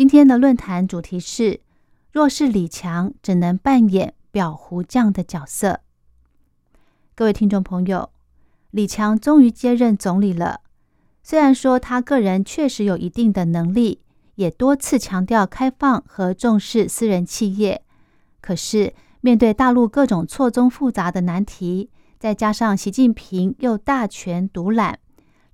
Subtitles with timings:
[0.00, 1.60] 今天的论坛主题是：
[2.10, 5.80] 若是李强，只能扮演裱糊匠的角色。
[7.14, 8.08] 各位听众朋友，
[8.70, 10.62] 李强终于接任总理了。
[11.22, 14.00] 虽然说他个人确实有一定的能力，
[14.36, 17.82] 也多次强调开放和重视私人企业，
[18.40, 24.98] 可是面对大陆各种错综复杂的难题，再加上习近平又大权独揽，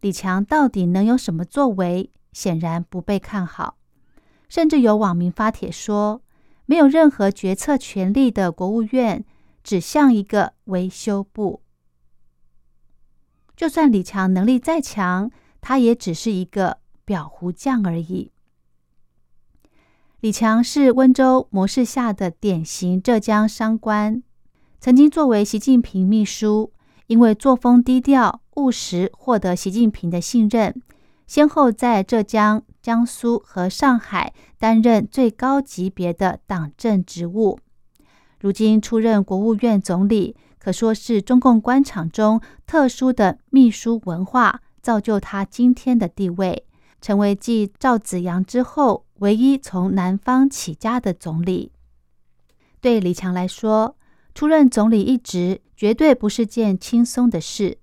[0.01, 2.13] 李强到底能有什么作为？
[2.33, 3.79] 显然不被看好。
[4.49, 6.23] 甚至有网民发帖说，
[6.67, 9.25] 没有任何决策权力的国务院，
[9.63, 11.63] 只像一个维修部。
[13.57, 15.31] 就算李强能力再强，
[15.61, 18.31] 他也只是一个裱糊匠而已。
[20.21, 24.23] 李强是温州模式下的典型浙江商官。
[24.81, 26.73] 曾经作为习近平秘书，
[27.07, 30.83] 因为作风低调务实，获得习近平的信任，
[31.27, 37.59] 先后在浙江、江苏和上海担任最高级别的党政职务。
[38.39, 46.65] 如今出任国务院总理，可说是中共官场中特殊的秘书文化，造就他今天的地位，
[47.01, 51.73] 成为继赵紫阳之后唯一从南方起家的总理。
[52.81, 53.97] 对李强来说，
[54.33, 57.79] 出任总理一职绝对不是件轻松的事，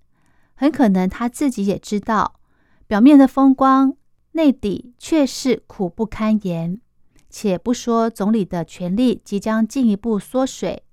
[0.54, 2.40] 很可能他自己也知道，
[2.88, 3.98] 表面的风光，
[4.34, 6.80] 内底却是苦不堪言。
[7.30, 10.84] 且不说总理的权力即将进一步缩水，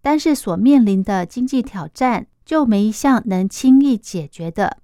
[0.00, 4.78] 单是所面临的经济挑战，就没一项能轻易解决的。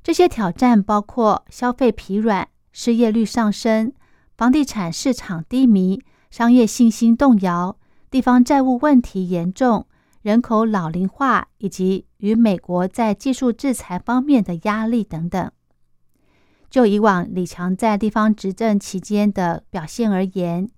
[0.00, 3.92] 这些挑战包括消费疲软、失业率上升、
[4.36, 6.00] 房地产市场低迷、
[6.30, 7.76] 商业信心动摇。
[8.10, 9.88] 地方债务问题严重，
[10.22, 15.50] 人口老龄化，以及与美国在技术制裁方面的压力等等。
[16.74, 20.68] 就以往李强在地方执政期间的表现而言，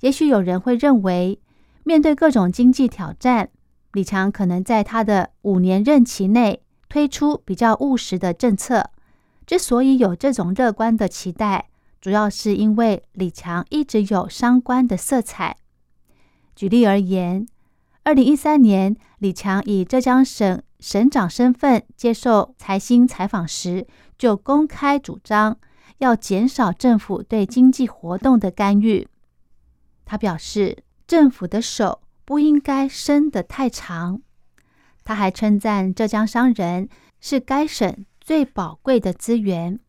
[0.00, 1.40] 也许有人会认为，
[1.84, 3.48] 面对各种经济挑战，
[3.92, 8.90] 李强可能在他的五年任期内推出比较务实的政策。
[9.46, 11.68] 之所以有这种乐观的期待，
[12.00, 15.56] 主要是因为李强一直有商官的色彩。
[16.56, 17.46] 举例而言，
[18.02, 25.58] 二零一三年，李强以浙江省省长身份接受财新采访时，就公开主张
[25.98, 29.08] 要减少政府对经济活动的干预。
[30.04, 34.22] 他表示，政府的手不应该伸得太长。
[35.04, 36.88] 他还称赞浙江商人
[37.20, 39.80] 是该省最宝贵的资源，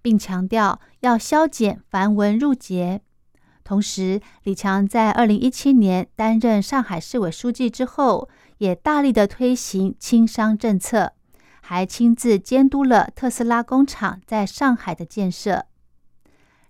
[0.00, 3.02] 并强调要削减繁文缛节。
[3.68, 11.12] 同时，李强在二零一七年担任上海市委书记之后，也大力的推行轻商政策，
[11.60, 15.66] 还亲自监督了特斯拉工厂在上海的建设。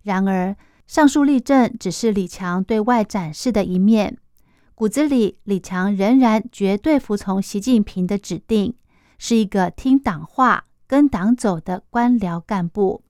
[0.02, 0.56] 然而，
[0.88, 4.18] 上述例证只是李强对外展示的一面，
[4.74, 8.74] 骨子里，李强仍然绝对服从习近平的指定，
[9.20, 13.04] 是一个听党话、跟党走的官僚干部。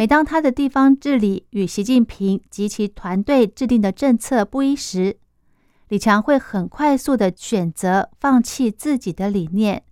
[0.00, 5.18] 每当他的地方治理与习近平及其团队制定的政策不一时，
[5.88, 9.82] 李强会很快速的选择放弃自己的理念。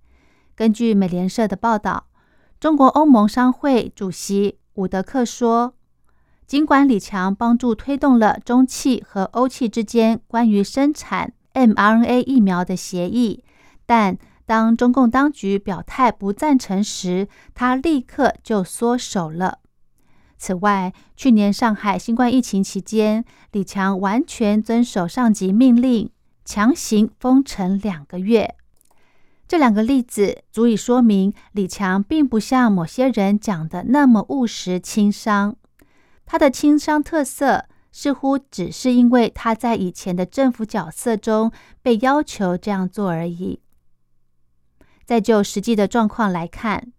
[0.54, 2.06] 根据美联社的报道，
[2.58, 5.74] 中国欧盟商会主席伍德克说
[6.48, 13.44] ：“尽管李强帮助推动了中企和欧企之间关于生产 mRNA 疫苗的协议，
[13.84, 19.58] 但当中共当局表态不赞成时，他立刻就缩手了。”
[20.38, 26.10] 此外，去年上海新冠疫情期间，李强完全遵守上级命令，
[26.44, 28.54] 强行封城两个月。
[29.48, 35.56] 这两个例子足以说明，李强并不像某些人讲的那么务实轻商。
[36.24, 41.50] 他的轻商特色，似乎只是因为他在以前的政府角色中
[41.82, 43.60] 被要求这样做而已。
[45.06, 46.92] 再就实际的状况来看，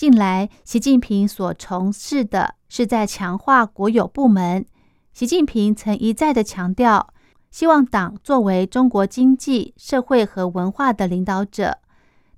[0.00, 2.54] 近来习近平所从事的。
[2.70, 4.64] 是在强化国有部门。
[5.12, 7.12] 习近平曾一再的强调，
[7.50, 11.80] 希望党作为中国经济社会和文化的领导者。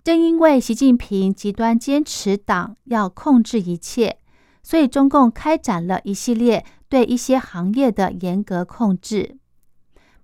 [0.02, 4.18] 正因为习近平极端坚持党要控制一切，
[4.64, 9.36] 所以中共开展了一系列对一些行业的严格控制，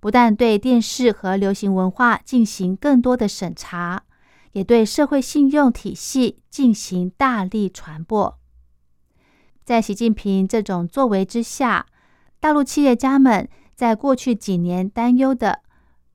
[0.00, 4.02] 不但对电视和流行文化进行更多的审查，
[4.58, 8.36] 也对社会信用体系进行大力传播。
[9.64, 11.86] 在习近平这种作为之下，
[12.40, 15.60] 大陆企业家们在过去几年担忧的，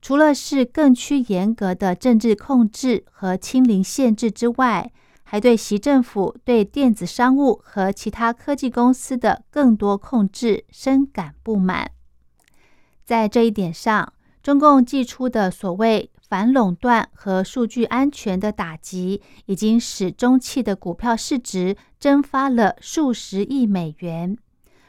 [0.02, 4.92] 除了是更趋严格的政治控制和清零限制之外，
[5.22, 11.90] 还对习政府对电子商务和其他科技公司的更多控制深感不满。
[13.06, 14.13] 在这一点上，
[14.44, 24.36] 中共寄出的所谓反垄断和数据安全的打击，已经使中汽的股票市值蒸发了数十亿美元。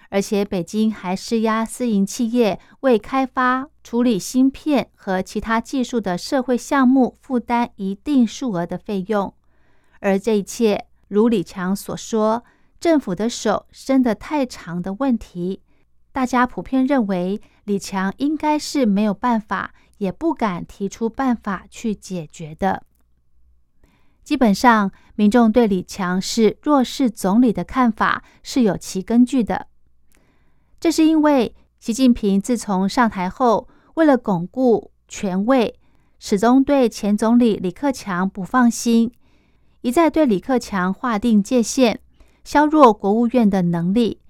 [0.10, 9.34] 而且，北京还施压私营企业为开发、处理芯片和其他技术的社会项目负担一定数额的费用。
[10.02, 12.44] 而这一切，如李强所说，
[12.78, 15.62] 政府的手伸得太长的问题，
[16.12, 22.84] 大家普遍认为李强应该是没有办法，也不敢提出办法去解决的。
[24.24, 29.68] 基本上，民众对李强是弱势总理的看法是有其根据的。
[30.80, 35.80] 这是因为习近平自从上台后，为了巩固权位，
[36.20, 39.12] 始终对前总理李克强不放心。
[39.82, 42.00] 一再对李克强划定界限，
[42.44, 44.22] 削弱国务院的能力。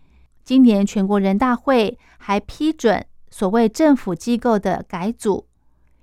[0.43, 3.05] 今年全国人大会还批准
[3.37, 5.45] 所谓政府机构的改组，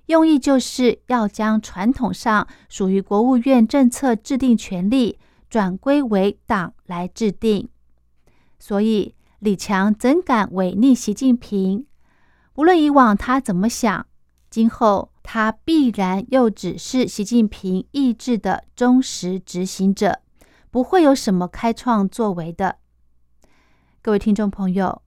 [0.05, 5.17] 用意就是要将传统上属于国务院政策制定权力
[5.49, 7.67] 转归为党来制定。
[8.59, 11.87] 所以李强怎敢违逆习近平？
[12.53, 14.05] 无论以往他怎么想，
[14.51, 15.09] 今后。
[15.25, 20.19] 他必然又只是习近平意志的忠实执行者，
[20.69, 22.75] 不会有什么开创作为的。
[24.01, 25.01] 各位听众朋友，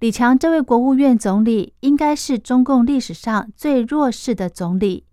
[0.00, 5.04] 李强这位国务院总理应该是中共历史上最弱势的总理，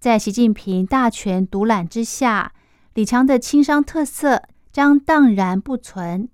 [0.00, 2.52] 在习近平大权独揽之下，
[2.94, 4.42] 李强的轻商特色
[4.72, 6.28] 将荡然不存。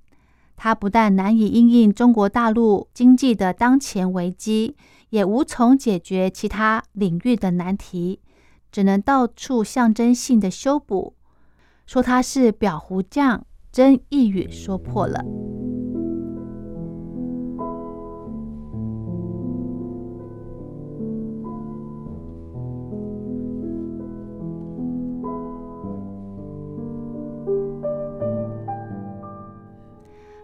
[0.56, 4.74] 他不但难以应应中国大陆经济的当前危机。
[5.10, 8.20] 也无从解决其他领域的难题，
[8.70, 11.14] 只能到处象征性的修补。
[11.84, 15.22] 说他是裱糊匠，真一语说破了。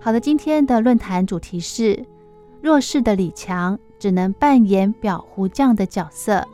[0.00, 2.04] 好的，今天的论坛主题是
[2.62, 3.78] 弱势的李强。
[3.98, 6.46] 只能扮演裱糊匠的角色。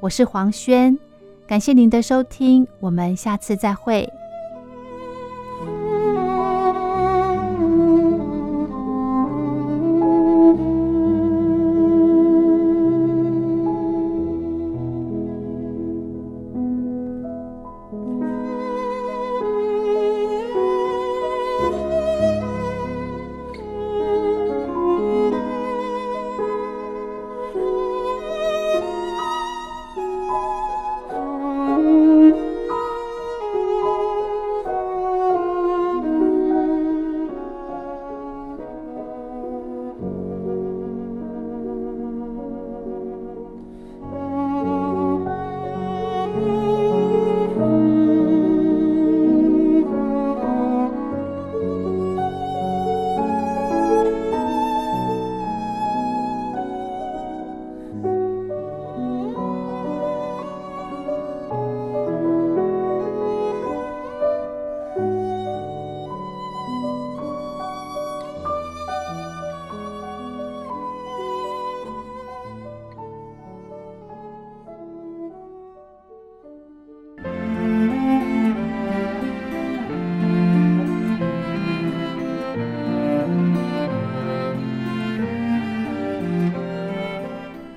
[0.00, 0.98] 我是黄轩，
[1.46, 4.04] 感谢您的收听，我们下次再会。